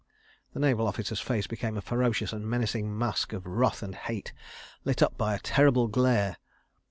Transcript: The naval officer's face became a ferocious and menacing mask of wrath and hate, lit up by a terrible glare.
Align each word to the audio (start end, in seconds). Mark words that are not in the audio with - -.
The 0.53 0.59
naval 0.59 0.87
officer's 0.87 1.19
face 1.19 1.45
became 1.45 1.77
a 1.77 1.81
ferocious 1.83 2.33
and 2.33 2.49
menacing 2.49 2.97
mask 2.97 3.33
of 3.33 3.45
wrath 3.45 3.83
and 3.83 3.93
hate, 3.93 4.33
lit 4.83 5.03
up 5.03 5.15
by 5.15 5.35
a 5.35 5.39
terrible 5.39 5.87
glare. 5.87 6.37